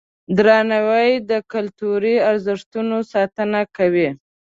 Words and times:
درناوی 0.37 1.11
د 1.29 1.31
کلتوري 1.51 2.15
ارزښتونو 2.29 2.97
ساتنه 3.13 3.59
کوي. 3.77 4.09